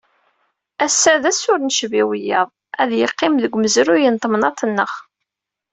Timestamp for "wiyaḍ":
2.09-2.49